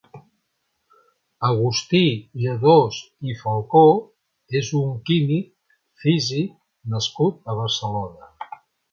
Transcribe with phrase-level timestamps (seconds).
[1.49, 1.99] Agustí
[2.45, 2.95] Lledós
[3.31, 3.81] i Falcó
[4.61, 5.53] és un químic
[6.05, 6.57] físic
[6.95, 8.31] nascut a Barcelona.